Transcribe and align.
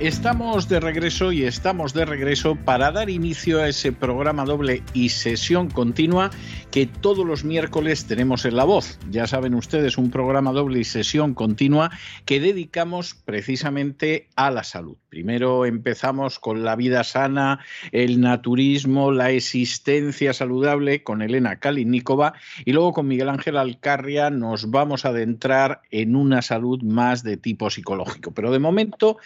Estamos 0.00 0.66
de 0.70 0.80
regreso 0.80 1.30
y 1.30 1.44
estamos 1.44 1.92
de 1.92 2.06
regreso 2.06 2.56
para 2.56 2.90
dar 2.90 3.10
inicio 3.10 3.60
a 3.60 3.68
ese 3.68 3.92
programa 3.92 4.46
doble 4.46 4.82
y 4.94 5.10
sesión 5.10 5.68
continua 5.68 6.30
que 6.70 6.86
todos 6.86 7.26
los 7.26 7.44
miércoles 7.44 8.06
tenemos 8.06 8.46
en 8.46 8.56
La 8.56 8.64
Voz. 8.64 8.98
Ya 9.10 9.26
saben 9.26 9.54
ustedes, 9.54 9.98
un 9.98 10.10
programa 10.10 10.52
doble 10.52 10.80
y 10.80 10.84
sesión 10.84 11.34
continua 11.34 11.90
que 12.24 12.40
dedicamos 12.40 13.14
precisamente 13.14 14.28
a 14.36 14.50
la 14.50 14.64
salud. 14.64 14.96
Primero 15.10 15.66
empezamos 15.66 16.38
con 16.38 16.64
la 16.64 16.76
vida 16.76 17.04
sana, 17.04 17.58
el 17.92 18.22
naturismo, 18.22 19.12
la 19.12 19.32
existencia 19.32 20.32
saludable 20.32 21.02
con 21.02 21.20
Elena 21.20 21.56
Kalinikova 21.56 22.32
y 22.64 22.72
luego 22.72 22.94
con 22.94 23.06
Miguel 23.06 23.28
Ángel 23.28 23.58
Alcarria 23.58 24.30
nos 24.30 24.70
vamos 24.70 25.04
a 25.04 25.08
adentrar 25.10 25.82
en 25.90 26.16
una 26.16 26.40
salud 26.40 26.80
más 26.82 27.22
de 27.22 27.36
tipo 27.36 27.68
psicológico. 27.68 28.32
Pero 28.32 28.50
de 28.50 28.60
momento 28.60 29.18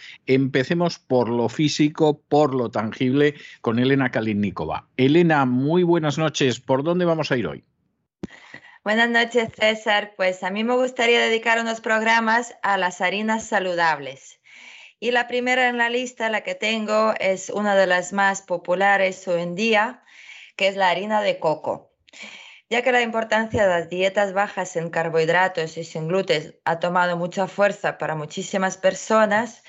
empecemos 0.65 0.97
por 0.97 1.29
lo 1.29 1.47
físico, 1.47 2.19
por 2.27 2.55
lo 2.55 2.71
tangible 2.71 3.35
con 3.61 3.77
Elena 3.77 4.09
Kalinikova. 4.09 4.87
Elena, 4.97 5.45
muy 5.45 5.83
buenas 5.83 6.17
noches. 6.17 6.59
¿Por 6.59 6.83
dónde 6.83 7.05
vamos 7.05 7.31
a 7.31 7.37
ir 7.37 7.45
hoy? 7.45 7.63
Buenas 8.83 9.11
noches, 9.11 9.49
César. 9.55 10.13
Pues 10.17 10.41
a 10.41 10.49
mí 10.49 10.63
me 10.63 10.75
gustaría 10.75 11.19
dedicar 11.19 11.59
unos 11.59 11.81
programas 11.81 12.55
a 12.63 12.79
las 12.79 12.99
harinas 13.01 13.45
saludables. 13.45 14.39
Y 14.99 15.11
la 15.11 15.27
primera 15.27 15.69
en 15.69 15.77
la 15.77 15.91
lista, 15.91 16.29
la 16.29 16.41
que 16.41 16.55
tengo, 16.55 17.13
es 17.19 17.51
una 17.51 17.75
de 17.75 17.85
las 17.85 18.11
más 18.11 18.41
populares 18.41 19.27
hoy 19.27 19.43
en 19.43 19.53
día, 19.53 20.01
que 20.55 20.67
es 20.67 20.75
la 20.75 20.89
harina 20.89 21.21
de 21.21 21.37
coco. 21.37 21.91
Ya 22.71 22.81
que 22.81 22.91
la 22.91 23.03
importancia 23.03 23.61
de 23.61 23.69
las 23.69 23.89
dietas 23.89 24.33
bajas 24.33 24.75
en 24.77 24.89
carbohidratos 24.89 25.77
y 25.77 25.83
sin 25.83 26.07
gluten 26.07 26.55
ha 26.65 26.79
tomado 26.79 27.17
mucha 27.17 27.45
fuerza 27.45 27.99
para 27.99 28.15
muchísimas 28.15 28.77
personas 28.77 29.61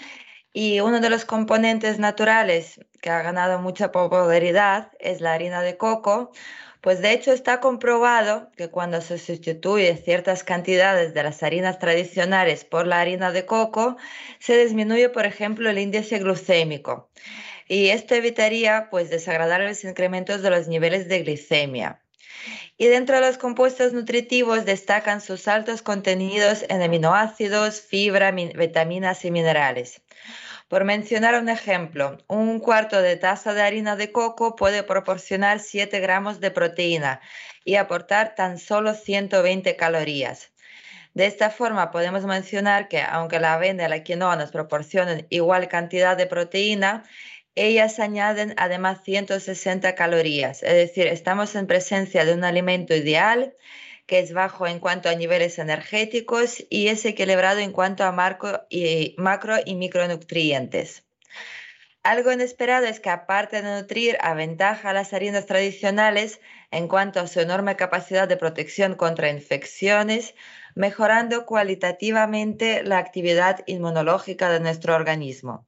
y 0.58 0.81
uno 0.81 1.00
de 1.00 1.11
los 1.11 1.26
componentes 1.26 1.99
naturales 1.99 2.81
que 3.03 3.11
ha 3.11 3.20
ganado 3.20 3.58
mucha 3.58 3.93
popularidad 3.93 4.91
es 4.99 5.20
la 5.20 5.35
harina 5.35 5.61
de 5.61 5.76
coco, 5.76 6.32
pues 6.81 7.03
de 7.03 7.12
hecho 7.12 7.31
está 7.31 7.61
comprobado 7.61 8.50
que 8.56 8.70
cuando 8.70 9.03
se 9.03 9.19
sustituye 9.19 9.94
ciertas 9.99 10.44
cantidades 10.44 11.12
de 11.12 11.25
las 11.25 11.43
harinas 11.43 11.79
tradicionales 11.79 12.64
por 12.64 12.87
la 12.87 13.03
harina 13.03 13.32
de 13.32 13.44
coco, 13.44 13.99
se 14.38 14.56
disminuye, 14.56 15.11
por 15.11 15.26
ejemplo, 15.26 15.69
el 15.69 15.79
índice 15.79 16.20
glucémico. 16.20 17.11
Y 17.69 17.88
esto 17.88 18.14
evitaría 18.14 18.88
pues 18.91 19.11
desagradables 19.11 19.85
incrementos 19.85 20.41
de 20.41 20.49
los 20.49 20.69
niveles 20.69 21.06
de 21.06 21.23
glicemia. 21.23 22.00
Y 22.79 22.87
dentro 22.87 23.17
de 23.17 23.26
los 23.26 23.37
compuestos 23.37 23.93
nutritivos 23.93 24.64
destacan 24.64 25.20
sus 25.20 25.49
altos 25.49 25.82
contenidos 25.82 26.64
en 26.70 26.81
aminoácidos, 26.81 27.82
fibra, 27.82 28.31
vitaminas 28.31 29.23
y 29.26 29.31
minerales. 29.31 30.00
Por 30.68 30.84
mencionar 30.84 31.40
un 31.40 31.48
ejemplo, 31.48 32.18
un 32.26 32.58
cuarto 32.58 33.00
de 33.00 33.16
taza 33.16 33.54
de 33.54 33.62
harina 33.62 33.94
de 33.94 34.10
coco 34.10 34.56
puede 34.56 34.82
proporcionar 34.82 35.60
7 35.60 36.00
gramos 36.00 36.40
de 36.40 36.50
proteína 36.50 37.20
y 37.64 37.76
aportar 37.76 38.34
tan 38.34 38.58
solo 38.58 38.94
120 38.94 39.76
calorías. 39.76 40.52
De 41.14 41.26
esta 41.26 41.50
forma 41.50 41.90
podemos 41.92 42.24
mencionar 42.24 42.88
que 42.88 43.00
aunque 43.00 43.40
la 43.40 43.54
avena 43.54 43.86
y 43.86 43.88
la 43.88 44.02
quinoa 44.02 44.36
nos 44.36 44.50
proporcionan 44.50 45.26
igual 45.30 45.68
cantidad 45.68 46.16
de 46.16 46.26
proteína, 46.26 47.04
ellas 47.54 48.00
añaden 48.00 48.52
además 48.58 49.00
160 49.04 49.94
calorías, 49.94 50.62
es 50.62 50.74
decir, 50.74 51.06
estamos 51.06 51.54
en 51.54 51.66
presencia 51.66 52.24
de 52.24 52.34
un 52.34 52.44
alimento 52.44 52.94
ideal 52.94 53.54
que 54.06 54.20
es 54.20 54.32
bajo 54.32 54.67
en 54.67 54.79
cuanto 54.79 55.08
a 55.08 55.14
niveles 55.14 55.58
energéticos 55.58 56.64
y 56.70 56.88
es 56.88 57.05
equilibrado 57.05 57.58
en 57.61 57.73
cuanto 57.73 58.05
a 58.05 58.12
macro 58.12 58.67
y 58.70 59.75
micronutrientes. 59.75 61.05
Algo 62.05 62.31
inesperado 62.31 62.87
es 62.87 63.00
que 63.00 63.11
aparte 63.11 63.62
de 63.62 63.81
nutrir, 63.81 64.17
aventaja 64.20 64.91
a 64.91 64.93
las 64.93 65.12
harinas 65.12 65.44
tradicionales 65.47 66.41
en 66.70 66.87
cuanto 66.87 67.19
a 67.19 67.26
su 67.26 67.41
enorme 67.41 67.75
capacidad 67.75 68.29
de 68.29 68.37
protección 68.37 68.94
contra 68.94 69.29
infecciones, 69.29 70.37
mejorando 70.76 71.47
cualitativamente 71.47 72.85
la 72.85 72.99
actividad 72.99 73.64
inmunológica 73.67 74.50
de 74.50 74.61
nuestro 74.61 74.94
organismo. 74.94 75.67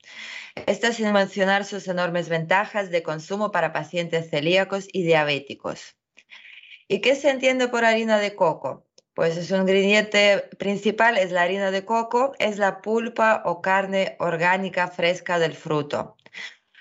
Esto 0.67 0.93
sin 0.93 1.13
mencionar 1.13 1.65
sus 1.65 1.89
enormes 1.89 2.29
ventajas 2.29 2.91
de 2.91 3.03
consumo 3.03 3.51
para 3.51 3.73
pacientes 3.73 4.31
celíacos 4.31 4.87
y 4.93 5.03
diabéticos. 5.03 5.98
¿Y 6.91 7.01
qué 7.01 7.15
se 7.15 7.29
entiende 7.29 7.69
por 7.69 7.85
harina 7.85 8.19
de 8.19 8.35
coco? 8.35 8.87
Pues 9.13 9.37
es 9.37 9.51
un 9.51 9.61
ingrediente 9.61 10.49
principal, 10.59 11.19
es 11.19 11.33
la 11.33 11.43
harina 11.43 11.71
de 11.71 11.85
coco, 11.85 12.33
es 12.39 12.57
la 12.57 12.81
pulpa 12.81 13.43
o 13.45 13.61
carne 13.61 14.17
orgánica 14.21 14.89
fresca 14.89 15.39
del 15.39 15.55
fruto. 15.55 16.17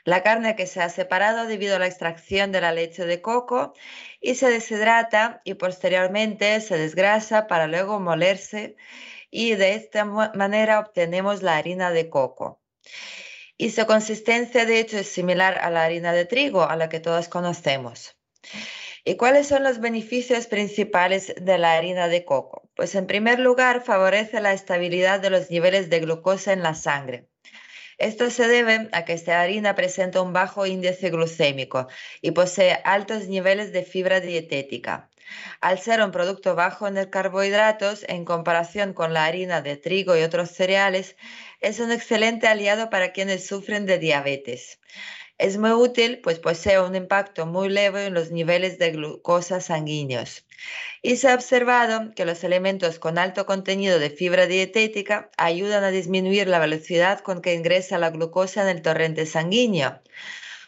La 0.05 0.23
carne 0.23 0.55
que 0.55 0.65
se 0.65 0.81
ha 0.81 0.87
separado 0.87 1.45
debido 1.45 1.75
a 1.75 1.79
la 1.79 1.87
extracción 1.87 2.53
de 2.53 2.61
la 2.61 2.71
leche 2.71 3.05
de 3.05 3.21
coco 3.21 3.73
y 4.21 4.35
se 4.35 4.49
deshidrata 4.49 5.41
y 5.43 5.55
posteriormente 5.55 6.61
se 6.61 6.77
desgrasa 6.77 7.47
para 7.47 7.67
luego 7.67 7.99
molerse 7.99 8.77
y 9.29 9.55
de 9.55 9.73
esta 9.73 10.05
manera 10.05 10.79
obtenemos 10.79 11.43
la 11.43 11.57
harina 11.57 11.91
de 11.91 12.09
coco. 12.09 12.61
Y 13.57 13.71
su 13.71 13.85
consistencia 13.85 14.65
de 14.65 14.79
hecho 14.79 14.99
es 14.99 15.09
similar 15.09 15.57
a 15.57 15.69
la 15.69 15.83
harina 15.83 16.13
de 16.13 16.23
trigo, 16.23 16.63
a 16.63 16.77
la 16.77 16.87
que 16.87 17.01
todos 17.01 17.27
conocemos. 17.27 18.15
¿Y 19.09 19.15
cuáles 19.15 19.47
son 19.47 19.63
los 19.63 19.79
beneficios 19.79 20.47
principales 20.47 21.33
de 21.39 21.57
la 21.57 21.77
harina 21.77 22.09
de 22.09 22.25
coco? 22.25 22.69
Pues 22.75 22.93
en 22.93 23.07
primer 23.07 23.39
lugar 23.39 23.81
favorece 23.81 24.41
la 24.41 24.51
estabilidad 24.51 25.21
de 25.21 25.29
los 25.29 25.49
niveles 25.49 25.89
de 25.89 26.01
glucosa 26.01 26.51
en 26.51 26.61
la 26.61 26.75
sangre. 26.75 27.29
Esto 27.99 28.29
se 28.29 28.49
debe 28.49 28.89
a 28.91 29.05
que 29.05 29.13
esta 29.13 29.39
harina 29.39 29.75
presenta 29.75 30.21
un 30.21 30.33
bajo 30.33 30.65
índice 30.65 31.09
glucémico 31.09 31.87
y 32.21 32.31
posee 32.31 32.81
altos 32.83 33.29
niveles 33.29 33.71
de 33.71 33.83
fibra 33.83 34.19
dietética. 34.19 35.09
Al 35.61 35.79
ser 35.79 36.01
un 36.01 36.11
producto 36.11 36.55
bajo 36.55 36.85
en 36.85 37.09
carbohidratos, 37.09 38.03
en 38.09 38.25
comparación 38.25 38.91
con 38.91 39.13
la 39.13 39.23
harina 39.23 39.61
de 39.61 39.77
trigo 39.77 40.17
y 40.17 40.23
otros 40.23 40.51
cereales, 40.51 41.15
es 41.61 41.79
un 41.79 41.93
excelente 41.93 42.47
aliado 42.47 42.89
para 42.89 43.13
quienes 43.13 43.47
sufren 43.47 43.85
de 43.85 43.99
diabetes. 43.99 44.81
Es 45.39 45.57
muy 45.59 45.71
útil, 45.71 46.19
pues 46.23 46.39
posee 46.39 46.79
un 46.81 46.95
impacto 46.95 47.45
muy 47.45 47.69
leve 47.69 48.07
en 48.07 48.15
los 48.15 48.31
niveles 48.31 48.79
de 48.79 48.89
glucosa 48.89 49.61
sanguíneos. 49.61 50.47
Y 51.03 51.17
se 51.17 51.29
ha 51.29 51.35
observado 51.35 52.11
que 52.15 52.25
los 52.25 52.43
elementos 52.43 52.97
con 52.97 53.19
alto 53.19 53.45
contenido 53.45 53.99
de 53.99 54.09
fibra 54.09 54.47
dietética 54.47 55.29
ayudan 55.37 55.83
a 55.83 55.91
disminuir 55.91 56.47
la 56.47 56.57
velocidad 56.57 57.19
con 57.19 57.41
que 57.41 57.53
ingresa 57.53 57.99
la 57.99 58.09
glucosa 58.09 58.63
en 58.63 58.69
el 58.69 58.81
torrente 58.81 59.27
sanguíneo. 59.27 60.01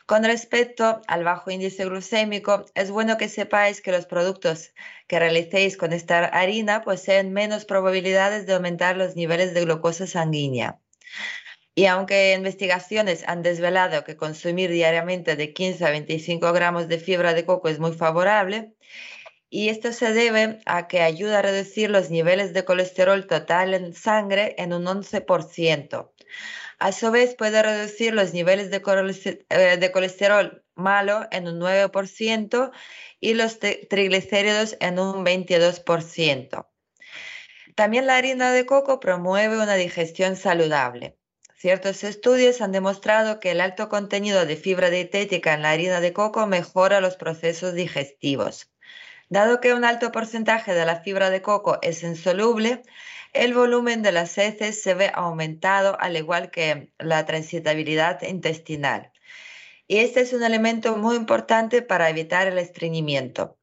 Con 0.06 0.24
respecto 0.24 1.02
al 1.08 1.24
bajo 1.24 1.50
índice 1.50 1.86
glucémico, 1.86 2.66
es 2.76 2.92
bueno 2.92 3.18
que 3.18 3.28
sepáis 3.28 3.82
que 3.82 3.92
los 3.92 4.06
productos 4.06 4.72
que 5.08 5.18
realicéis 5.18 5.78
con 5.78 5.94
esta 5.94 6.26
harina 6.26 6.84
poseen 6.84 7.34
menos 7.34 7.66
probabilidades 7.66 8.46
de 8.46 8.54
aumentar 8.54 8.98
los 8.98 9.16
niveles 9.16 9.56
de 9.56 9.62
glucosa 9.66 10.06
sanguínea. 10.06 10.80
Y 11.80 11.86
aunque 11.86 12.34
investigaciones 12.34 13.24
han 13.26 13.42
desvelado 13.42 14.04
que 14.04 14.18
consumir 14.18 14.70
diariamente 14.70 15.38
de 15.38 15.54
15 15.54 15.86
a 15.86 15.92
25 15.92 16.52
gramos 16.52 16.90
de 16.90 17.00
fibra 17.00 17.34
de 17.34 17.46
coco 17.46 17.70
es 17.70 17.80
muy 17.80 17.94
favorable, 17.94 18.74
y 19.50 19.70
esto 19.70 19.94
se 19.94 20.12
debe 20.12 20.60
a 20.66 20.90
que 20.90 21.00
ayuda 21.00 21.40
a 21.40 21.42
reducir 21.42 21.90
los 21.90 22.10
niveles 22.10 22.52
de 22.54 22.66
colesterol 22.66 23.28
total 23.28 23.74
en 23.74 23.94
sangre 23.94 24.56
en 24.58 24.74
un 24.74 24.88
11%. 24.88 26.12
A 26.80 26.92
su 26.92 27.12
vez 27.12 27.36
puede 27.36 27.64
reducir 27.64 28.14
los 28.14 28.34
niveles 28.34 28.72
de 28.72 28.82
eh, 29.48 29.92
colesterol, 29.94 30.66
malo 30.76 31.28
en 31.32 31.48
un 31.48 31.62
9% 31.62 32.72
y 33.22 33.36
los 33.36 33.58
triglicéridos 33.58 34.76
en 34.82 35.00
un 35.00 35.24
22%. 35.24 36.68
También 37.76 38.06
la 38.06 38.18
harina 38.18 38.52
de 38.52 38.66
coco 38.66 39.00
promueve 39.00 39.56
una 39.56 39.76
digestión 39.76 40.36
saludable. 40.36 41.19
Ciertos 41.60 42.06
estudios 42.06 42.62
han 42.62 42.72
demostrado 42.72 43.42
que 43.42 43.52
el 43.52 43.60
alto 43.60 43.90
contenido 43.90 44.46
de 44.46 44.56
fibra 44.56 44.90
dietética 44.90 45.54
en 45.54 45.62
la 45.62 45.72
harina 45.72 46.00
de 46.00 46.14
coco 46.14 46.48
mejora 46.48 47.02
los 47.02 47.18
procesos 47.18 47.74
digestivos. 47.74 48.72
Dado 49.28 49.60
que 49.60 49.74
un 49.74 49.84
alto 49.84 50.14
porcentaje 50.14 50.74
de 50.74 50.86
la 50.86 51.02
fibra 51.02 51.30
de 51.30 51.42
coco 51.42 51.78
es 51.82 52.02
insoluble, 52.04 52.82
el 53.34 53.54
volumen 53.54 54.04
de 54.04 54.14
las 54.14 54.38
heces 54.38 54.82
se 54.82 54.94
ve 54.94 55.12
aumentado 55.14 56.00
al 56.00 56.16
igual 56.16 56.50
que 56.50 56.94
la 56.98 57.26
transitabilidad 57.26 58.22
intestinal. 58.22 59.12
Y 59.86 59.98
este 59.98 60.22
es 60.22 60.32
un 60.32 60.44
elemento 60.44 60.96
muy 60.96 61.18
importante 61.18 61.82
para 61.82 62.10
evitar 62.10 62.48
el 62.48 62.58
estreñimiento. 62.58 63.58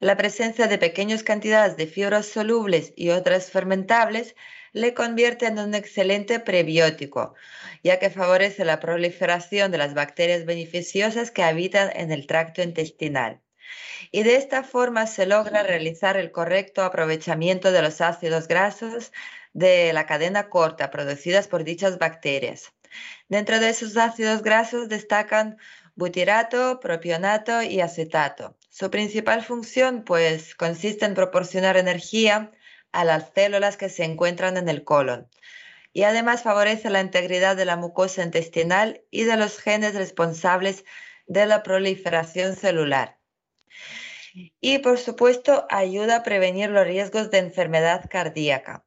La 0.00 0.18
presencia 0.18 0.66
de 0.66 0.76
pequeñas 0.76 1.22
cantidades 1.22 1.78
de 1.78 1.86
fibras 1.86 2.26
solubles 2.26 2.92
y 2.94 3.08
otras 3.08 3.50
fermentables 3.50 4.34
le 4.72 4.94
convierte 4.94 5.46
en 5.46 5.58
un 5.58 5.74
excelente 5.74 6.40
prebiótico, 6.40 7.34
ya 7.82 7.98
que 7.98 8.10
favorece 8.10 8.64
la 8.64 8.80
proliferación 8.80 9.70
de 9.70 9.78
las 9.78 9.94
bacterias 9.94 10.44
beneficiosas 10.44 11.30
que 11.30 11.42
habitan 11.42 11.90
en 11.94 12.10
el 12.10 12.26
tracto 12.26 12.62
intestinal. 12.62 13.40
Y 14.10 14.22
de 14.24 14.36
esta 14.36 14.62
forma 14.62 15.06
se 15.06 15.26
logra 15.26 15.62
realizar 15.62 16.16
el 16.16 16.32
correcto 16.32 16.82
aprovechamiento 16.82 17.72
de 17.72 17.82
los 17.82 18.00
ácidos 18.00 18.48
grasos 18.48 19.12
de 19.52 19.92
la 19.92 20.06
cadena 20.06 20.48
corta 20.48 20.90
producidas 20.90 21.48
por 21.48 21.64
dichas 21.64 21.98
bacterias. 21.98 22.72
Dentro 23.28 23.60
de 23.60 23.70
esos 23.70 23.96
ácidos 23.96 24.42
grasos 24.42 24.88
destacan 24.88 25.58
butirato, 25.94 26.80
propionato 26.80 27.62
y 27.62 27.80
acetato. 27.80 28.56
Su 28.68 28.90
principal 28.90 29.42
función 29.42 30.04
pues 30.04 30.54
consiste 30.54 31.04
en 31.04 31.14
proporcionar 31.14 31.76
energía 31.76 32.52
a 32.92 33.04
las 33.04 33.30
células 33.34 33.76
que 33.76 33.88
se 33.88 34.04
encuentran 34.04 34.56
en 34.56 34.68
el 34.68 34.84
colon 34.84 35.28
y 35.92 36.04
además 36.04 36.42
favorece 36.42 36.90
la 36.90 37.00
integridad 37.00 37.56
de 37.56 37.64
la 37.64 37.76
mucosa 37.76 38.22
intestinal 38.22 39.02
y 39.10 39.24
de 39.24 39.36
los 39.36 39.58
genes 39.58 39.94
responsables 39.94 40.84
de 41.26 41.46
la 41.46 41.62
proliferación 41.62 42.56
celular. 42.56 43.18
Y 44.60 44.78
por 44.78 44.98
supuesto 44.98 45.66
ayuda 45.68 46.16
a 46.16 46.22
prevenir 46.22 46.70
los 46.70 46.86
riesgos 46.86 47.30
de 47.30 47.38
enfermedad 47.38 48.08
cardíaca. 48.08 48.84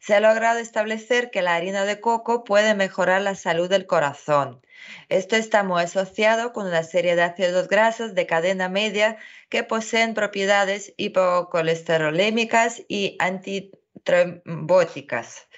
Se 0.00 0.14
ha 0.14 0.20
logrado 0.20 0.58
establecer 0.58 1.30
que 1.30 1.42
la 1.42 1.54
harina 1.54 1.84
de 1.84 2.00
coco 2.00 2.42
puede 2.42 2.74
mejorar 2.74 3.22
la 3.22 3.36
salud 3.36 3.68
del 3.68 3.86
corazón. 3.86 4.60
Esto 5.08 5.36
está 5.36 5.62
muy 5.62 5.82
asociado 5.82 6.52
con 6.52 6.66
una 6.66 6.82
serie 6.82 7.16
de 7.16 7.22
ácidos 7.22 7.68
grasos 7.68 8.14
de 8.14 8.26
cadena 8.26 8.68
media 8.68 9.16
que 9.48 9.64
poseen 9.64 10.12
propiedades 10.14 10.92
hipocolesterolémicas 10.96 12.82
y 12.88 13.16
antitrombóticas. 13.18 15.48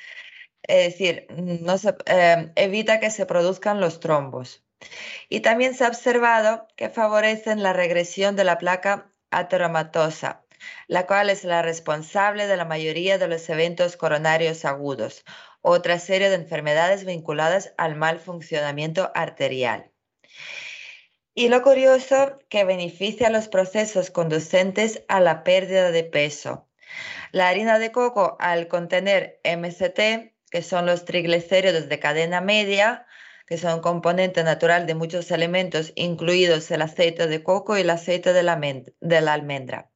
Es 0.63 0.93
decir, 0.93 1.27
no 1.31 1.77
eh, 2.07 2.53
evita 2.57 3.01
que 3.01 3.11
se 3.11 3.27
produzcan 3.27 3.81
los 3.81 4.01
trombos. 4.01 4.65
Y 5.29 5.41
también 5.41 5.75
se 5.75 5.85
ha 5.85 5.89
observado 5.89 6.67
que 6.77 6.89
favorecen 6.89 7.63
la 7.63 7.73
regresión 7.73 8.37
de 8.37 8.45
la 8.45 8.59
placa 8.59 9.13
ateromatosa, 9.31 10.45
la 10.87 11.07
cual 11.07 11.31
es 11.31 11.45
la 11.45 11.63
responsable 11.63 12.47
de 12.47 12.57
la 12.57 12.65
mayoría 12.65 13.19
de 13.19 13.29
los 13.29 13.49
eventos 13.49 13.97
coronarios 13.97 14.65
agudos, 14.65 15.25
otra 15.63 15.99
serie 15.99 16.29
de 16.29 16.37
enfermedades 16.37 17.05
vinculadas 17.05 17.73
al 17.79 17.97
mal 17.97 18.19
funcionamiento 18.19 19.11
arterial. 19.15 19.91
Y 21.35 21.49
lo 21.49 21.63
curioso 21.63 22.39
que 22.51 22.65
beneficia 22.65 23.31
los 23.31 23.49
procesos 23.49 24.11
conducentes 24.11 25.03
a 25.09 25.21
la 25.21 25.45
pérdida 25.45 25.91
de 25.91 26.05
peso. 26.05 26.69
La 27.31 27.49
harina 27.49 27.79
de 27.79 27.91
coco, 27.91 28.37
al 28.39 28.69
contener 28.69 29.41
MCT, 29.45 30.35
que 30.51 30.63
son 30.63 30.85
los 30.85 31.07
triglicéridos 31.07 31.89
de 31.89 31.99
cadena 31.99 32.43
media, 32.43 33.07
que 33.47 33.57
son 33.57 33.81
componente 33.81 34.45
natural 34.45 34.87
de 34.87 34.95
muchos 34.95 35.31
elementos, 35.31 35.93
incluidos 35.95 36.71
el 36.71 36.83
aceite 36.83 37.27
de 37.27 37.43
coco 37.43 37.79
y 37.79 37.81
el 37.81 37.91
aceite 37.91 38.35
de 38.35 38.43
la, 38.43 38.57
de 38.57 39.21
la 39.23 39.33
almendra. 39.33 39.91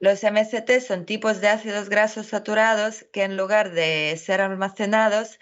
Los 0.00 0.22
MCT 0.22 0.80
son 0.80 1.06
tipos 1.06 1.40
de 1.40 1.48
ácidos 1.48 1.88
grasos 1.88 2.26
saturados 2.28 3.04
que 3.12 3.24
en 3.24 3.36
lugar 3.36 3.72
de 3.72 4.16
ser 4.16 4.40
almacenados, 4.40 5.38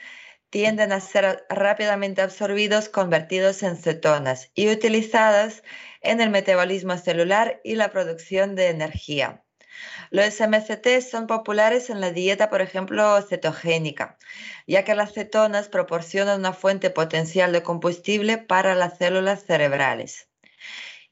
tienden 0.50 0.92
a 0.92 1.00
ser 1.00 1.44
rápidamente 1.50 2.22
absorbidos, 2.22 2.88
convertidos 2.88 3.62
en 3.62 3.76
cetonas 3.76 4.50
y 4.54 4.70
utilizadas 4.70 5.62
en 6.00 6.20
el 6.20 6.30
metabolismo 6.30 6.96
celular 6.96 7.60
y 7.64 7.74
la 7.74 7.90
producción 7.90 8.54
de 8.54 8.68
energía. 8.68 9.42
Los 10.10 10.40
MCT 10.40 11.02
son 11.02 11.26
populares 11.26 11.90
en 11.90 12.00
la 12.00 12.10
dieta, 12.10 12.48
por 12.48 12.62
ejemplo, 12.62 13.20
cetogénica, 13.22 14.16
ya 14.66 14.84
que 14.84 14.94
las 14.94 15.12
cetonas 15.12 15.68
proporcionan 15.68 16.40
una 16.40 16.52
fuente 16.54 16.88
potencial 16.90 17.52
de 17.52 17.62
combustible 17.62 18.38
para 18.38 18.74
las 18.74 18.96
células 18.96 19.44
cerebrales. 19.44 20.28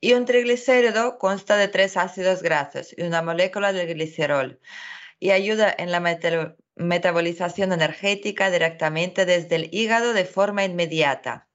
Y 0.04 0.12
un 0.12 0.26
triglicérido 0.26 1.16
consta 1.16 1.56
de 1.56 1.66
tres 1.66 1.96
ácidos 1.96 2.42
grasos 2.42 2.94
y 2.94 3.04
una 3.04 3.22
molécula 3.22 3.72
de 3.72 3.86
glicerol 3.86 4.60
y 5.18 5.30
ayuda 5.30 5.74
en 5.78 5.90
la 5.90 6.00
metabolización 6.76 7.72
energética 7.72 8.50
directamente 8.50 9.24
desde 9.24 9.56
el 9.56 9.70
hígado 9.72 10.12
de 10.12 10.26
forma 10.26 10.62
inmediata. 10.62 11.48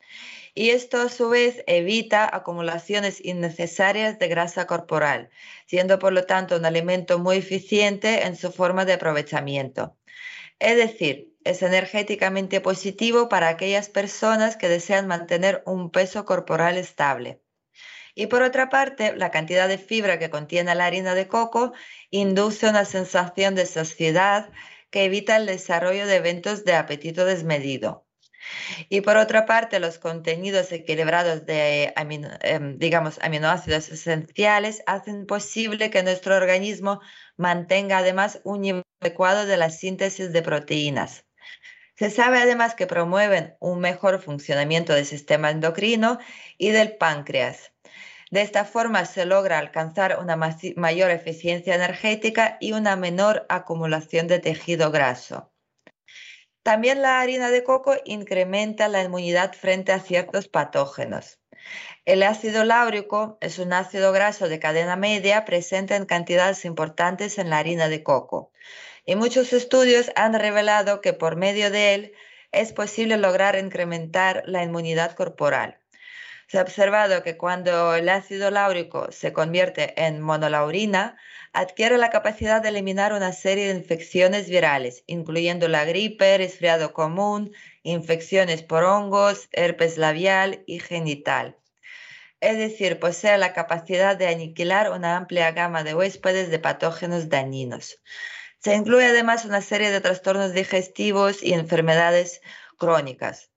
Y 0.56 0.72
esto 0.72 1.00
a 1.00 1.10
su 1.10 1.29
vez 1.29 1.63
evita 1.68 2.27
acumulaciones 2.36 3.24
innecesarias 3.24 4.18
de 4.18 4.29
grasa 4.29 4.65
corporal, 4.65 5.29
siendo 5.68 6.00
por 6.00 6.12
lo 6.12 6.25
tanto 6.25 6.58
un 6.58 6.65
alimento 6.65 7.20
muy 7.20 7.38
eficiente 7.38 8.25
en 8.25 8.36
su 8.36 8.51
forma 8.51 8.84
de 8.84 8.94
aprovechamiento. 8.94 9.96
Es 10.58 10.75
decir, 10.75 11.36
es 11.44 11.62
energéticamente 11.62 12.62
positivo 12.62 13.29
para 13.29 13.50
aquellas 13.50 13.89
personas 13.89 14.58
que 14.58 14.70
desean 14.70 15.06
mantener 15.06 15.62
un 15.68 15.91
peso 15.91 16.25
corporal 16.25 16.79
estable. 16.79 17.44
Y 18.20 18.28
por 18.28 18.42
otra 18.42 18.68
parte, 18.68 19.16
la 19.16 19.32
cantidad 19.32 19.70
de 19.70 19.78
fibra 19.78 20.20
que 20.20 20.30
contiene 20.30 20.76
la 20.76 20.86
harina 20.86 21.16
de 21.16 21.30
coco 21.30 21.72
induce 22.10 22.68
una 22.68 22.84
sensación 22.84 23.56
de 23.56 23.66
saciedad 23.66 24.52
que 24.90 25.06
evita 25.06 25.38
el 25.38 25.46
desarrollo 25.46 26.06
de 26.06 26.18
eventos 26.18 26.66
de 26.66 26.74
apetito 26.74 27.24
desmedido. 27.24 28.06
Y 28.90 29.00
por 29.00 29.16
otra 29.16 29.46
parte, 29.46 29.80
los 29.80 30.00
contenidos 30.00 30.70
equilibrados 30.74 31.46
de 31.46 31.94
em, 31.96 32.78
digamos, 32.78 33.20
aminoácidos 33.22 33.88
esenciales 33.88 34.84
hacen 34.86 35.26
posible 35.26 35.90
que 35.90 36.04
nuestro 36.04 36.36
organismo 36.36 37.00
mantenga 37.38 38.00
además 38.00 38.42
un 38.44 38.60
nivel 38.60 38.84
adecuado 39.00 39.46
de 39.46 39.56
la 39.56 39.70
síntesis 39.70 40.34
de 40.34 40.42
proteínas. 40.42 41.24
Se 41.96 42.10
sabe 42.10 42.40
además 42.40 42.76
que 42.76 42.86
promueven 42.86 43.56
un 43.62 43.80
mejor 43.80 44.22
funcionamiento 44.22 44.94
del 44.94 45.06
sistema 45.06 45.52
endocrino 45.52 46.20
y 46.58 46.72
del 46.72 46.98
páncreas. 46.98 47.72
De 48.30 48.42
esta 48.42 48.64
forma 48.64 49.06
se 49.06 49.26
logra 49.26 49.58
alcanzar 49.58 50.20
una 50.20 50.36
mayor 50.36 51.12
eficiencia 51.12 51.74
energética 51.74 52.58
y 52.60 52.74
una 52.74 52.96
menor 52.96 53.46
acumulación 53.50 54.28
de 54.28 54.40
tejido 54.40 54.92
graso. 54.92 55.52
También 56.62 57.02
la 57.02 57.22
harina 57.22 57.50
de 57.50 57.64
coco 57.64 57.96
incrementa 58.06 58.88
la 58.88 59.02
inmunidad 59.02 59.54
frente 59.54 59.92
a 59.92 60.00
ciertos 60.00 60.48
patógenos. 60.48 61.40
El 62.06 62.22
ácido 62.22 62.64
láurico 62.64 63.38
es 63.42 63.58
un 63.58 63.74
ácido 63.74 64.12
graso 64.12 64.48
de 64.48 64.60
cadena 64.60 64.96
media 64.96 65.46
presente 65.46 65.96
en 65.96 66.06
cantidades 66.06 66.66
importantes 66.66 67.40
en 67.40 67.50
la 67.50 67.58
harina 67.58 67.90
de 67.90 68.04
coco. 68.04 68.52
Y 69.06 69.16
muchos 69.16 69.54
estudios 69.54 70.12
han 70.16 70.34
revelado 70.34 71.02
que 71.02 71.14
por 71.14 71.36
medio 71.36 71.72
de 71.72 71.96
él 71.96 72.14
es 72.52 72.74
posible 72.74 73.18
lograr 73.18 73.58
incrementar 73.58 74.44
la 74.46 74.64
inmunidad 74.64 75.16
corporal. 75.16 75.80
Se 76.50 76.58
ha 76.58 76.63
observado 76.63 77.22
que 77.22 77.38
cuando 77.38 77.94
el 77.94 78.10
ácido 78.10 78.50
láurico 78.50 79.12
se 79.12 79.34
convierte 79.34 79.94
en 80.03 80.20
monolaurina, 80.20 81.15
adquiere 81.53 82.00
la 82.00 82.10
capacidad 82.10 82.60
de 82.60 82.70
eliminar 82.70 83.13
una 83.13 83.34
serie 83.34 83.68
de 83.68 83.77
infecciones 83.77 84.50
virales, 84.50 85.03
incluyendo 85.06 85.68
la 85.68 85.86
gripe, 85.86 86.39
resfriado 86.39 86.91
común, 86.91 87.53
infecciones 87.84 88.63
por 88.63 88.84
hongos, 88.84 89.48
herpes 89.51 90.00
labial 90.00 90.63
y 90.65 90.79
genital. 90.79 91.56
Es 92.39 92.58
decir, 92.58 92.98
posee 92.98 93.38
la 93.38 93.53
capacidad 93.53 94.18
de 94.18 94.29
aniquilar 94.29 94.89
una 94.91 95.18
amplia 95.18 95.51
gama 95.51 95.84
de 95.84 95.94
huéspedes 95.94 96.50
de 96.50 96.58
patógenos 96.58 97.29
dañinos. 97.29 98.01
Se 98.58 98.74
incluye 98.74 99.06
además 99.06 99.46
una 99.46 99.62
serie 99.62 99.91
de 99.91 100.01
trastornos 100.01 100.53
digestivos 100.53 101.44
y 101.44 101.53
enfermedades 101.53 102.41
crónicas. 102.79 103.49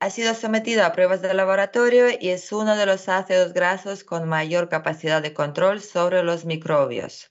Ha 0.00 0.08
sido 0.08 0.34
sometido 0.34 0.82
a 0.82 0.92
pruebas 0.92 1.20
de 1.20 1.34
laboratorio 1.34 2.06
y 2.18 2.30
es 2.30 2.52
uno 2.52 2.74
de 2.74 2.86
los 2.86 3.10
ácidos 3.10 3.52
grasos 3.52 4.02
con 4.02 4.26
mayor 4.26 4.70
capacidad 4.70 5.20
de 5.20 5.34
control 5.34 5.82
sobre 5.82 6.22
los 6.22 6.46
microbios. 6.46 7.30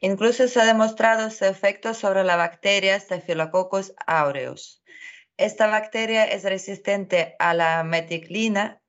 Incluso 0.00 0.46
se 0.46 0.60
ha 0.60 0.66
demostrado 0.66 1.30
su 1.30 1.46
efecto 1.46 1.94
sobre 1.94 2.22
la 2.22 2.36
bacteria 2.36 3.00
Staphylococcus 3.00 3.94
aureus. 4.06 4.82
Esta 5.38 5.68
bacteria 5.68 6.24
es 6.24 6.44
resistente 6.44 7.34
a 7.38 7.54
la 7.54 7.82
meticlina 7.82 8.82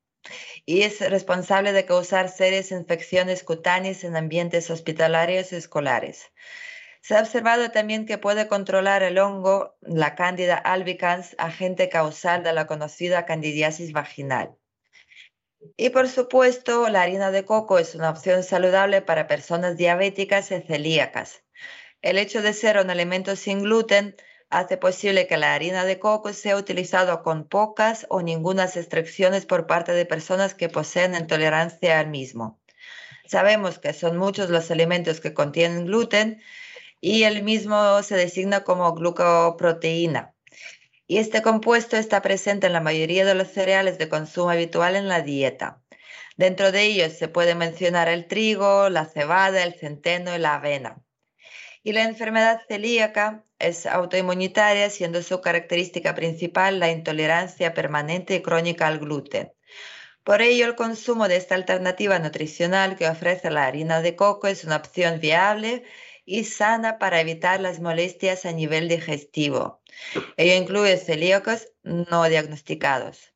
y 0.65 0.81
es 0.81 0.99
responsable 0.99 1.71
de 1.71 1.85
causar 1.85 2.27
serias 2.27 2.71
infecciones 2.71 3.43
cutáneas 3.43 4.03
en 4.03 4.17
ambientes 4.17 4.69
hospitalarios 4.69 5.53
y 5.53 5.55
escolares. 5.55 6.25
Se 7.01 7.15
ha 7.15 7.21
observado 7.21 7.71
también 7.71 8.05
que 8.05 8.17
puede 8.17 8.47
controlar 8.47 9.03
el 9.03 9.17
hongo, 9.17 9.77
la 9.81 10.15
Candida 10.15 10.55
albicans, 10.55 11.35
agente 11.37 11.89
causal 11.89 12.43
de 12.43 12.53
la 12.53 12.67
conocida 12.67 13.25
candidiasis 13.25 13.93
vaginal. 13.93 14.55
Y 15.75 15.89
por 15.89 16.07
supuesto, 16.07 16.87
la 16.89 17.01
harina 17.01 17.31
de 17.31 17.45
coco 17.45 17.79
es 17.79 17.95
una 17.95 18.09
opción 18.09 18.43
saludable 18.43 19.01
para 19.01 19.27
personas 19.27 19.77
diabéticas 19.77 20.51
y 20.51 20.61
celíacas. 20.61 21.43
El 22.01 22.17
hecho 22.17 22.41
de 22.41 22.53
ser 22.53 22.77
un 22.77 22.89
alimento 22.89 23.35
sin 23.35 23.63
gluten 23.63 24.15
hace 24.49 24.77
posible 24.77 25.27
que 25.27 25.37
la 25.37 25.53
harina 25.53 25.83
de 25.83 25.99
coco 25.99 26.31
sea 26.33 26.55
utilizada 26.55 27.21
con 27.21 27.47
pocas 27.47 28.05
o 28.09 28.21
ninguna 28.21 28.67
restricciones 28.67 29.45
por 29.45 29.67
parte 29.67 29.91
de 29.91 30.05
personas 30.05 30.53
que 30.53 30.69
poseen 30.69 31.15
intolerancia 31.15 31.99
al 31.99 32.07
mismo. 32.07 32.59
Sabemos 33.25 33.77
que 33.79 33.93
son 33.93 34.15
muchos 34.17 34.49
los 34.49 34.71
alimentos 34.71 35.19
que 35.19 35.33
contienen 35.33 35.85
gluten 35.85 36.41
y 37.01 37.23
el 37.23 37.43
mismo 37.43 38.01
se 38.03 38.15
designa 38.15 38.63
como 38.63 38.93
glucoproteína. 38.93 40.33
Y 41.07 41.19
este 41.19 41.41
compuesto 41.41 41.95
está 41.95 42.21
presente 42.21 42.67
en 42.67 42.73
la 42.73 42.81
mayoría 42.81 43.25
de 43.25 43.35
los 43.35 43.47
cereales 43.49 43.97
de 43.97 44.09
consumo 44.09 44.49
habitual 44.49 44.95
en 44.95 45.07
la 45.07 45.21
dieta. 45.21 45.81
Dentro 46.35 46.71
de 46.71 46.83
ellos 46.83 47.13
se 47.13 47.27
puede 47.27 47.55
mencionar 47.55 48.09
el 48.09 48.27
trigo, 48.27 48.89
la 48.89 49.05
cebada, 49.05 49.63
el 49.63 49.73
centeno 49.73 50.35
y 50.35 50.39
la 50.39 50.55
avena. 50.55 51.01
Y 51.81 51.93
la 51.93 52.03
enfermedad 52.03 52.61
celíaca 52.67 53.45
es 53.59 53.85
autoinmunitaria, 53.85 54.89
siendo 54.89 55.23
su 55.23 55.39
característica 55.41 56.13
principal 56.13 56.79
la 56.79 56.91
intolerancia 56.91 57.73
permanente 57.73 58.35
y 58.35 58.41
crónica 58.41 58.87
al 58.87 58.99
gluten. 58.99 59.53
Por 60.23 60.41
ello, 60.41 60.65
el 60.65 60.75
consumo 60.75 61.29
de 61.29 61.37
esta 61.37 61.55
alternativa 61.55 62.19
nutricional 62.19 62.97
que 62.97 63.07
ofrece 63.07 63.49
la 63.49 63.65
harina 63.65 64.01
de 64.01 64.17
coco 64.17 64.47
es 64.47 64.65
una 64.65 64.75
opción 64.75 65.21
viable 65.21 65.85
y 66.27 66.43
sana 66.43 66.99
para 66.99 67.21
evitar 67.21 67.61
las 67.61 67.79
molestias 67.79 68.45
a 68.45 68.51
nivel 68.51 68.89
digestivo. 68.89 69.81
Ello 70.35 70.55
incluye 70.55 70.97
celíacos 70.97 71.69
no 71.83 72.25
diagnosticados. 72.25 73.33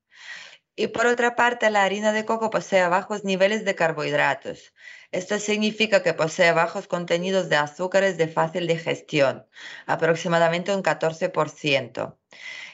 Y 0.75 0.87
por 0.87 1.05
otra 1.05 1.35
parte, 1.35 1.69
la 1.69 1.83
harina 1.83 2.11
de 2.11 2.25
coco 2.25 2.49
posee 2.49 2.85
bajos 2.87 3.23
niveles 3.23 3.63
de 3.63 3.75
carbohidratos. 3.75 4.73
Esto 5.11 5.39
significa 5.39 6.03
que 6.03 6.13
posee 6.13 6.51
bajos 6.51 6.87
contenidos 6.87 7.47
de 7.47 7.55
azúcares 7.55 8.17
de 8.17 8.27
fácil 8.27 8.67
digestión, 8.67 9.47
aproximadamente 9.85 10.75
un 10.75 10.83
14%. 10.83 12.17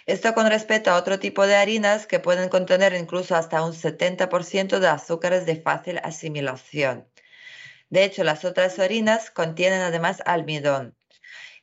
Esto 0.07 0.33
con 0.33 0.47
respecto 0.47 0.89
a 0.89 0.97
otro 0.97 1.19
tipo 1.19 1.45
de 1.45 1.57
harinas 1.57 2.07
que 2.07 2.19
pueden 2.19 2.49
contener 2.49 2.93
incluso 2.93 3.35
hasta 3.35 3.63
un 3.63 3.73
70% 3.73 4.79
de 4.79 4.87
azúcares 4.87 5.45
de 5.45 5.57
fácil 5.57 5.99
asimilación. 6.03 7.07
De 7.89 8.03
hecho, 8.03 8.23
las 8.23 8.45
otras 8.45 8.79
harinas 8.79 9.31
contienen 9.31 9.81
además 9.81 10.21
almidón. 10.25 10.95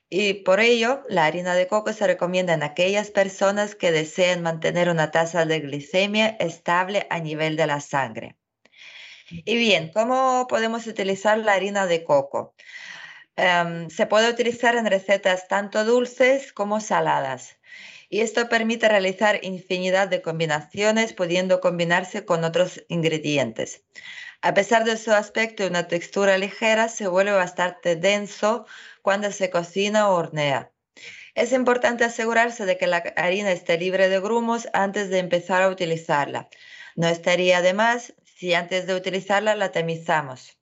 Y 0.08 0.34
por 0.34 0.60
ello, 0.60 1.02
la 1.08 1.24
harina 1.24 1.54
de 1.54 1.66
coco 1.66 1.92
se 1.92 2.06
recomienda 2.06 2.54
en 2.54 2.62
aquellas 2.62 3.10
personas 3.10 3.74
que 3.74 3.90
deseen 3.90 4.42
mantener 4.42 4.88
una 4.88 5.10
tasa 5.10 5.44
de 5.44 5.60
glicemia 5.60 6.28
estable 6.38 7.06
a 7.10 7.18
nivel 7.20 7.56
de 7.56 7.66
la 7.66 7.80
sangre. 7.80 8.36
Y 9.30 9.56
bien, 9.56 9.90
¿cómo 9.92 10.46
podemos 10.48 10.86
utilizar 10.86 11.38
la 11.38 11.54
harina 11.54 11.86
de 11.86 12.04
coco? 12.04 12.54
Em, 13.36 13.90
se 13.90 14.06
puede 14.06 14.30
utilizar 14.30 14.76
en 14.76 14.86
recetas 14.86 15.48
tanto 15.48 15.84
dulces 15.84 16.52
como 16.52 16.80
saladas. 16.80 17.56
Y 18.08 18.20
esto 18.20 18.48
permite 18.48 18.88
realizar 18.88 19.40
infinidad 19.42 20.08
de 20.08 20.22
combinaciones, 20.22 21.14
pudiendo 21.14 21.60
combinarse 21.60 22.24
con 22.24 22.44
otros 22.44 22.84
ingredientes. 22.88 23.82
A 24.44 24.52
pesar 24.52 24.84
de 24.84 24.98
su 24.98 25.10
aspecto 25.10 25.62
y 25.62 25.68
una 25.68 25.88
textura 25.88 26.36
ligera, 26.36 26.90
se 26.90 27.08
vuelve 27.08 27.32
bastante 27.32 27.96
denso 27.96 28.66
cuando 29.00 29.32
se 29.32 29.48
cocina 29.48 30.10
o 30.10 30.16
hornea. 30.16 30.70
Es 31.34 31.52
importante 31.52 32.04
asegurarse 32.04 32.66
de 32.66 32.76
que 32.76 32.86
la 32.86 32.98
harina 33.16 33.52
esté 33.52 33.78
libre 33.78 34.10
de 34.10 34.20
grumos 34.20 34.68
antes 34.74 35.08
de 35.08 35.20
empezar 35.20 35.62
a 35.62 35.70
utilizarla. 35.70 36.50
No 36.94 37.08
estaría 37.08 37.62
de 37.62 37.72
más 37.72 38.12
si 38.36 38.52
antes 38.52 38.86
de 38.86 38.94
utilizarla 38.94 39.54
la 39.54 39.72
tamizamos. 39.72 40.58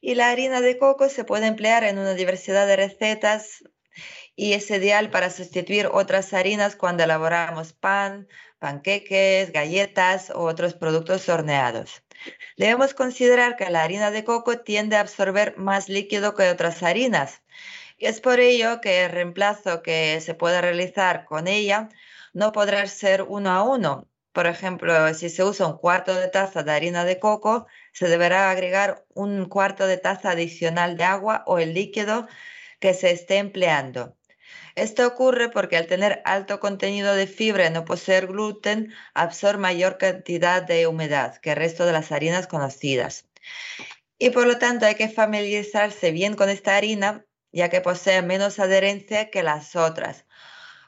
Y 0.00 0.16
la 0.16 0.30
harina 0.30 0.60
de 0.60 0.76
coco 0.76 1.08
se 1.08 1.22
puede 1.22 1.46
emplear 1.46 1.84
en 1.84 1.98
una 1.98 2.14
diversidad 2.14 2.66
de 2.66 2.74
recetas 2.74 3.62
y 4.34 4.54
es 4.54 4.68
ideal 4.72 5.10
para 5.10 5.30
sustituir 5.30 5.88
otras 5.92 6.34
harinas 6.34 6.74
cuando 6.74 7.04
elaboramos 7.04 7.74
pan, 7.74 8.26
panqueques, 8.58 9.52
galletas 9.52 10.30
u 10.34 10.40
otros 10.40 10.74
productos 10.74 11.28
horneados. 11.28 12.02
Debemos 12.56 12.94
considerar 12.94 13.56
que 13.56 13.70
la 13.70 13.82
harina 13.82 14.10
de 14.10 14.24
coco 14.24 14.58
tiende 14.60 14.96
a 14.96 15.00
absorber 15.00 15.56
más 15.56 15.88
líquido 15.88 16.34
que 16.34 16.50
otras 16.50 16.82
harinas. 16.82 17.42
Y 17.98 18.06
es 18.06 18.20
por 18.20 18.40
ello 18.40 18.80
que 18.80 19.04
el 19.04 19.10
reemplazo 19.12 19.82
que 19.82 20.20
se 20.20 20.34
puede 20.34 20.60
realizar 20.60 21.24
con 21.24 21.48
ella 21.48 21.88
no 22.32 22.52
podrá 22.52 22.86
ser 22.86 23.22
uno 23.22 23.50
a 23.50 23.62
uno. 23.62 24.08
Por 24.32 24.46
ejemplo, 24.46 25.14
si 25.14 25.30
se 25.30 25.44
usa 25.44 25.66
un 25.66 25.78
cuarto 25.78 26.14
de 26.14 26.28
taza 26.28 26.62
de 26.62 26.72
harina 26.72 27.04
de 27.04 27.18
coco, 27.18 27.66
se 27.92 28.08
deberá 28.08 28.50
agregar 28.50 29.04
un 29.14 29.46
cuarto 29.48 29.86
de 29.86 29.96
taza 29.98 30.30
adicional 30.32 30.96
de 30.96 31.04
agua 31.04 31.44
o 31.46 31.58
el 31.58 31.74
líquido 31.74 32.28
que 32.80 32.94
se 32.94 33.10
esté 33.10 33.38
empleando. 33.38 34.17
Esto 34.74 35.06
ocurre 35.06 35.48
porque 35.48 35.76
al 35.76 35.86
tener 35.86 36.22
alto 36.24 36.60
contenido 36.60 37.14
de 37.14 37.26
fibra 37.26 37.66
y 37.66 37.70
no 37.70 37.84
poseer 37.84 38.26
gluten, 38.26 38.94
absorbe 39.14 39.60
mayor 39.60 39.98
cantidad 39.98 40.62
de 40.62 40.86
humedad 40.86 41.36
que 41.38 41.50
el 41.50 41.56
resto 41.56 41.86
de 41.86 41.92
las 41.92 42.12
harinas 42.12 42.46
conocidas. 42.46 43.28
Y 44.18 44.30
por 44.30 44.46
lo 44.46 44.58
tanto 44.58 44.86
hay 44.86 44.94
que 44.94 45.08
familiarizarse 45.08 46.10
bien 46.10 46.34
con 46.34 46.48
esta 46.48 46.76
harina, 46.76 47.24
ya 47.52 47.68
que 47.68 47.80
posee 47.80 48.22
menos 48.22 48.58
adherencia 48.58 49.30
que 49.30 49.42
las 49.42 49.76
otras, 49.76 50.26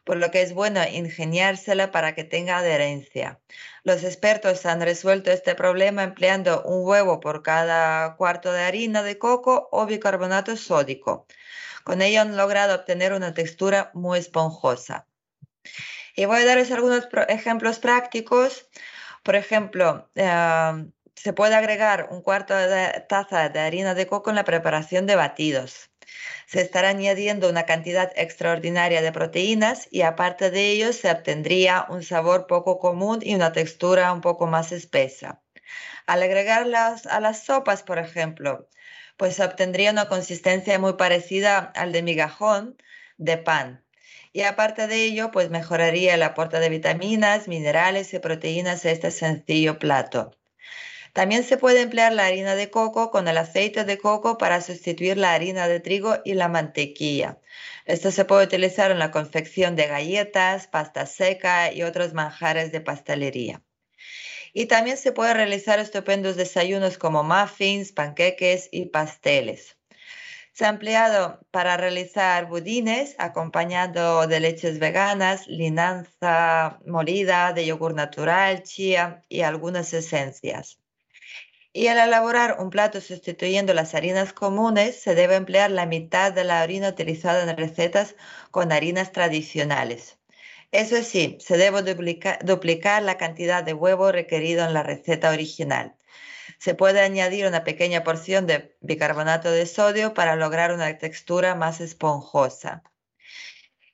por 0.04 0.16
lo 0.16 0.30
que 0.30 0.42
es 0.42 0.52
bueno 0.52 0.80
ingeniársela 0.84 1.92
para 1.92 2.14
que 2.14 2.24
tenga 2.24 2.58
adherencia. 2.58 3.40
Los 3.84 4.02
expertos 4.02 4.66
han 4.66 4.80
resuelto 4.80 5.30
este 5.30 5.54
problema 5.54 6.02
empleando 6.02 6.62
un 6.64 6.84
huevo 6.86 7.20
por 7.20 7.42
cada 7.42 8.16
cuarto 8.16 8.52
de 8.52 8.62
harina 8.62 9.02
de 9.02 9.18
coco 9.18 9.68
o 9.70 9.86
bicarbonato 9.86 10.56
sódico. 10.56 11.26
Con 11.90 12.02
ello 12.02 12.20
han 12.20 12.36
logrado 12.36 12.76
obtener 12.76 13.12
una 13.12 13.34
textura 13.34 13.90
muy 13.94 14.20
esponjosa. 14.20 15.08
Y 16.14 16.24
voy 16.24 16.42
a 16.42 16.44
darles 16.44 16.70
algunos 16.70 17.08
ejemplos 17.26 17.80
prácticos. 17.80 18.68
Por 19.24 19.34
ejemplo, 19.34 20.08
eh, 20.14 20.84
se 21.16 21.32
puede 21.32 21.56
agregar 21.56 22.06
un 22.12 22.22
cuarto 22.22 22.54
de 22.54 23.04
taza 23.08 23.48
de 23.48 23.58
harina 23.58 23.94
de 23.96 24.06
coco 24.06 24.30
en 24.30 24.36
la 24.36 24.44
preparación 24.44 25.04
de 25.06 25.16
batidos. 25.16 25.90
Se 26.46 26.60
estará 26.60 26.90
añadiendo 26.90 27.50
una 27.50 27.66
cantidad 27.66 28.12
extraordinaria 28.14 29.02
de 29.02 29.10
proteínas 29.10 29.88
y 29.90 30.02
aparte 30.02 30.52
de 30.52 30.70
ello 30.70 30.92
se 30.92 31.10
obtendría 31.10 31.86
un 31.88 32.04
sabor 32.04 32.46
poco 32.46 32.78
común 32.78 33.18
y 33.20 33.34
una 33.34 33.50
textura 33.50 34.12
un 34.12 34.20
poco 34.20 34.46
más 34.46 34.70
espesa. 34.70 35.42
Al 36.06 36.22
agregarlas 36.22 37.06
a 37.06 37.18
las 37.18 37.42
sopas, 37.42 37.82
por 37.82 37.98
ejemplo, 37.98 38.68
pues 39.20 39.38
obtendría 39.38 39.90
una 39.90 40.08
consistencia 40.08 40.78
muy 40.78 40.94
parecida 40.94 41.58
al 41.76 41.92
de 41.92 42.02
migajón 42.02 42.78
de 43.18 43.36
pan. 43.36 43.84
Y 44.32 44.42
aparte 44.44 44.86
de 44.86 45.04
ello, 45.04 45.30
pues 45.30 45.50
mejoraría 45.50 46.14
el 46.14 46.22
aporte 46.22 46.58
de 46.58 46.70
vitaminas, 46.70 47.46
minerales 47.46 48.14
y 48.14 48.18
proteínas 48.18 48.86
a 48.86 48.90
este 48.90 49.10
sencillo 49.10 49.78
plato. 49.78 50.30
También 51.12 51.44
se 51.44 51.58
puede 51.58 51.82
emplear 51.82 52.14
la 52.14 52.24
harina 52.24 52.54
de 52.54 52.70
coco 52.70 53.10
con 53.10 53.28
el 53.28 53.36
aceite 53.36 53.84
de 53.84 53.98
coco 53.98 54.38
para 54.38 54.62
sustituir 54.62 55.18
la 55.18 55.34
harina 55.34 55.68
de 55.68 55.80
trigo 55.80 56.16
y 56.24 56.32
la 56.32 56.48
mantequilla. 56.48 57.38
Esto 57.84 58.10
se 58.12 58.24
puede 58.24 58.46
utilizar 58.46 58.90
en 58.90 58.98
la 58.98 59.10
confección 59.10 59.76
de 59.76 59.86
galletas, 59.86 60.66
pasta 60.66 61.04
seca 61.04 61.74
y 61.74 61.82
otros 61.82 62.14
manjares 62.14 62.72
de 62.72 62.80
pastelería. 62.80 63.62
Y 64.52 64.66
también 64.66 64.96
se 64.96 65.12
puede 65.12 65.34
realizar 65.34 65.78
estupendos 65.78 66.36
desayunos 66.36 66.98
como 66.98 67.22
muffins, 67.22 67.92
panqueques 67.92 68.68
y 68.72 68.86
pasteles. 68.86 69.76
Se 70.52 70.66
ha 70.66 70.68
empleado 70.68 71.40
para 71.50 71.76
realizar 71.76 72.46
budines 72.46 73.14
acompañado 73.18 74.26
de 74.26 74.40
leches 74.40 74.78
veganas, 74.78 75.46
linanza 75.46 76.80
molida, 76.86 77.52
de 77.52 77.66
yogur 77.66 77.94
natural, 77.94 78.62
chía 78.62 79.24
y 79.28 79.42
algunas 79.42 79.94
esencias. 79.94 80.78
Y 81.72 81.86
al 81.86 81.98
elaborar 81.98 82.58
un 82.60 82.70
plato 82.70 83.00
sustituyendo 83.00 83.74
las 83.74 83.94
harinas 83.94 84.32
comunes, 84.32 85.00
se 85.00 85.14
debe 85.14 85.36
emplear 85.36 85.70
la 85.70 85.86
mitad 85.86 86.32
de 86.32 86.44
la 86.44 86.60
harina 86.62 86.90
utilizada 86.90 87.50
en 87.50 87.56
recetas 87.56 88.16
con 88.50 88.72
harinas 88.72 89.12
tradicionales. 89.12 90.19
Eso 90.72 91.02
sí, 91.02 91.38
se 91.40 91.56
debe 91.56 91.82
duplicar 91.82 93.02
la 93.02 93.18
cantidad 93.18 93.64
de 93.64 93.74
huevo 93.74 94.12
requerido 94.12 94.64
en 94.64 94.72
la 94.72 94.82
receta 94.82 95.30
original. 95.30 95.96
Se 96.58 96.74
puede 96.74 97.00
añadir 97.00 97.46
una 97.46 97.64
pequeña 97.64 98.04
porción 98.04 98.46
de 98.46 98.76
bicarbonato 98.80 99.50
de 99.50 99.66
sodio 99.66 100.14
para 100.14 100.36
lograr 100.36 100.72
una 100.72 100.96
textura 100.98 101.54
más 101.54 101.80
esponjosa. 101.80 102.84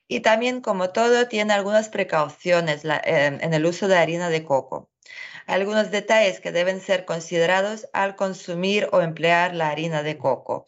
Y 0.07 0.19
también, 0.21 0.61
como 0.61 0.91
todo, 0.91 1.27
tiene 1.27 1.53
algunas 1.53 1.89
precauciones 1.89 2.81
en 2.85 3.53
el 3.53 3.65
uso 3.65 3.87
de 3.87 3.97
harina 3.97 4.29
de 4.29 4.43
coco 4.45 4.89
algunos 5.47 5.91
detalles 5.91 6.39
que 6.39 6.51
deben 6.51 6.81
ser 6.81 7.05
considerados 7.05 7.87
al 7.93 8.15
consumir 8.15 8.89
o 8.91 9.01
emplear 9.01 9.55
la 9.55 9.69
harina 9.69 10.03
de 10.03 10.17
coco. 10.17 10.65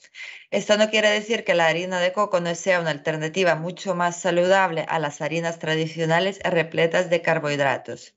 Esto 0.52 0.78
no 0.78 0.90
quiere 0.90 1.10
decir 1.10 1.44
que 1.44 1.54
la 1.54 1.68
harina 1.68 2.00
de 2.00 2.14
coco 2.14 2.40
no 2.40 2.56
sea 2.56 2.80
una 2.80 2.92
alternativa 2.92 3.56
mucho 3.56 3.94
más 3.94 4.20
saludable 4.20 4.86
a 4.88 5.00
las 5.00 5.22
harinas 5.22 5.60
tradicionales 5.60 6.40
repletas 6.44 7.10
de 7.10 7.22
carbohidratos. 7.22 8.16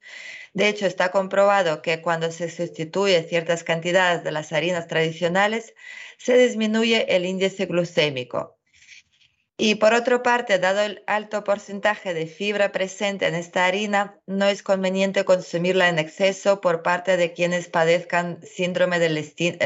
De 0.55 0.69
hecho, 0.69 0.87
está 0.87 1.11
comprobado 1.11 1.83
que 1.83 2.03
cuando 2.03 2.31
se 2.33 2.51
sustituye 2.51 3.23
ciertas 3.25 3.65
cantidades 3.65 4.25
de 4.25 4.33
las 4.33 4.53
harinas 4.53 4.87
tradicionales, 4.87 5.75
se 6.19 6.37
disminuye 6.39 7.17
el 7.17 7.27
índice 7.27 7.67
glucémico. 7.67 8.59
Y 9.57 9.77
por 9.77 9.95
otra 9.95 10.23
parte, 10.23 10.59
dado 10.59 10.81
el 10.81 11.05
alto 11.07 11.45
porcentaje 11.45 12.15
de 12.15 12.27
fibra 12.27 12.73
presente 12.73 13.27
en 13.27 13.35
esta 13.35 13.67
harina, 13.67 14.21
no 14.27 14.47
es 14.47 14.63
conveniente 14.63 15.25
consumirla 15.25 15.89
en 15.89 15.99
exceso 15.99 16.61
por 16.61 16.83
parte 16.83 17.17
de 17.17 17.33
quienes 17.33 17.69
padezcan 17.69 18.41
síndrome 18.43 18.99
del, 18.99 19.15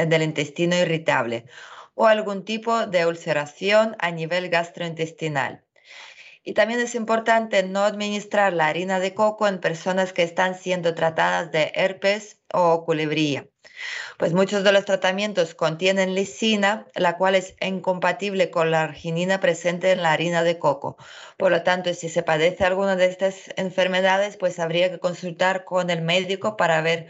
del 0.09 0.21
intestino 0.23 0.75
irritable 0.77 1.45
o 1.95 2.05
algún 2.07 2.45
tipo 2.45 2.85
de 2.85 3.07
ulceración 3.07 3.95
a 3.99 4.11
nivel 4.11 4.49
gastrointestinal. 4.49 5.66
Y 6.47 6.53
también 6.53 6.79
es 6.79 6.95
importante 6.95 7.61
no 7.63 7.83
administrar 7.83 8.53
la 8.53 8.67
harina 8.67 9.01
de 9.01 9.13
coco 9.13 9.49
en 9.49 9.59
personas 9.59 10.13
que 10.13 10.23
están 10.23 10.55
siendo 10.55 10.95
tratadas 10.95 11.51
de 11.51 11.73
herpes 11.75 12.39
o 12.53 12.85
culebría 12.85 13.49
pues 14.17 14.33
muchos 14.33 14.63
de 14.63 14.71
los 14.71 14.85
tratamientos 14.85 15.53
contienen 15.55 16.15
lisina, 16.15 16.87
la 16.95 17.17
cual 17.17 17.35
es 17.35 17.55
incompatible 17.61 18.49
con 18.49 18.71
la 18.71 18.83
arginina 18.83 19.41
presente 19.41 19.91
en 19.91 20.01
la 20.01 20.13
harina 20.13 20.41
de 20.43 20.57
coco. 20.57 20.97
Por 21.37 21.51
lo 21.51 21.63
tanto, 21.63 21.93
si 21.93 22.07
se 22.07 22.23
padece 22.23 22.63
alguna 22.63 22.95
de 22.95 23.07
estas 23.07 23.35
enfermedades, 23.57 24.37
pues 24.37 24.57
habría 24.59 24.89
que 24.89 24.99
consultar 24.99 25.65
con 25.65 25.89
el 25.89 26.01
médico 26.01 26.55
para 26.57 26.81
ver 26.81 27.07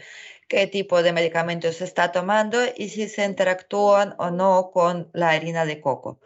qué 0.48 0.66
tipo 0.66 1.02
de 1.02 1.12
medicamentos 1.12 1.76
se 1.76 1.84
está 1.84 2.10
tomando 2.12 2.58
y 2.76 2.88
si 2.88 3.08
se 3.08 3.24
interactúan 3.24 4.16
o 4.18 4.30
no 4.30 4.70
con 4.72 5.08
la 5.12 5.30
harina 5.30 5.64
de 5.64 5.80
coco. 5.80 6.18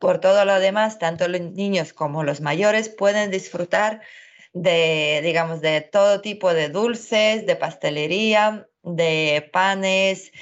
Por 0.00 0.18
todo 0.18 0.44
lo 0.46 0.58
demás, 0.58 0.98
tanto 0.98 1.28
los 1.28 1.40
niños 1.40 1.92
como 1.92 2.24
los 2.24 2.40
mayores 2.40 2.88
pueden 2.88 3.30
disfrutar 3.30 4.00
de, 4.54 5.20
digamos, 5.22 5.60
de 5.60 5.82
todo 5.82 6.22
tipo 6.22 6.54
de 6.54 6.70
dulces, 6.70 7.46
de 7.46 7.54
pastelería, 7.54 8.66
de 8.82 9.48
panes 9.52 10.32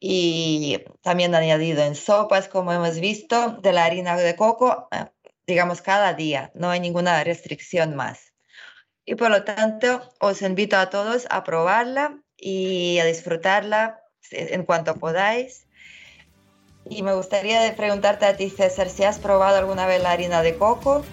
y 0.00 0.82
también 1.02 1.34
añadido 1.34 1.84
en 1.84 1.94
sopas, 1.94 2.48
como 2.48 2.72
hemos 2.72 3.00
visto, 3.00 3.58
de 3.62 3.72
la 3.74 3.84
harina 3.84 4.16
de 4.16 4.34
coco, 4.34 4.88
eh, 4.90 5.04
digamos, 5.46 5.82
cada 5.82 6.14
día. 6.14 6.50
No 6.54 6.70
hay 6.70 6.80
ninguna 6.80 7.22
restricción 7.22 7.94
más. 7.94 8.32
Y 9.04 9.14
por 9.16 9.30
lo 9.30 9.44
tanto, 9.44 10.00
os 10.20 10.40
invito 10.40 10.78
a 10.78 10.88
todos 10.88 11.26
a 11.28 11.44
probarla 11.44 12.18
y 12.38 12.98
a 12.98 13.04
disfrutarla 13.04 14.00
en 14.30 14.64
cuanto 14.64 14.94
podáis. 14.94 15.66
Y 16.88 17.02
me 17.02 17.14
gustaría 17.14 17.74
preguntarte 17.76 18.26
a 18.26 18.36
ti, 18.36 18.50
César, 18.50 18.88
si 18.88 19.04
has 19.04 19.18
probado 19.18 19.58
alguna 19.58 19.86
vez 19.86 20.02
la 20.02 20.10
harina 20.10 20.42
de 20.42 20.56
coco. 20.56 21.04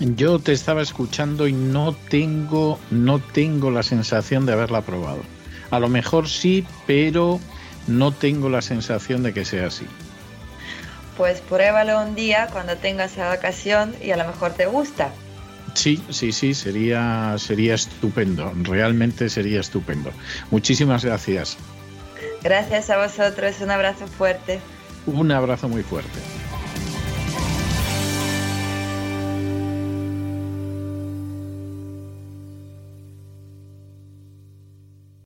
Yo 0.00 0.38
te 0.38 0.52
estaba 0.52 0.82
escuchando 0.82 1.46
y 1.46 1.52
no 1.52 1.94
tengo, 2.08 2.78
no 2.90 3.20
tengo 3.20 3.70
la 3.70 3.82
sensación 3.82 4.44
de 4.44 4.52
haberla 4.52 4.82
probado. 4.82 5.22
A 5.70 5.78
lo 5.78 5.88
mejor 5.88 6.28
sí, 6.28 6.66
pero 6.86 7.40
no 7.86 8.12
tengo 8.12 8.48
la 8.48 8.62
sensación 8.62 9.22
de 9.22 9.32
que 9.32 9.44
sea 9.44 9.68
así. 9.68 9.86
Pues 11.16 11.40
pruébalo 11.40 12.00
un 12.02 12.14
día 12.14 12.48
cuando 12.52 12.76
tengas 12.76 13.16
la 13.16 13.32
ocasión 13.32 13.94
y 14.02 14.10
a 14.10 14.16
lo 14.16 14.26
mejor 14.26 14.52
te 14.52 14.66
gusta. 14.66 15.12
Sí, 15.74 16.02
sí, 16.10 16.32
sí, 16.32 16.54
sería, 16.54 17.34
sería 17.38 17.74
estupendo, 17.74 18.52
realmente 18.62 19.28
sería 19.28 19.60
estupendo. 19.60 20.12
Muchísimas 20.50 21.04
gracias. 21.04 21.56
Gracias 22.42 22.90
a 22.90 22.98
vosotros, 22.98 23.60
un 23.60 23.70
abrazo 23.70 24.06
fuerte. 24.06 24.60
Un 25.06 25.30
abrazo 25.32 25.68
muy 25.68 25.82
fuerte. 25.82 26.43